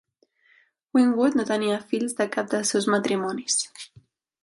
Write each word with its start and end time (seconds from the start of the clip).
Winwood 0.95 1.37
no 1.39 1.45
tenia 1.51 1.77
fills 1.93 2.19
de 2.23 2.29
cap 2.39 2.53
dels 2.57 2.75
seus 2.75 2.91
matrimonis. 2.97 3.65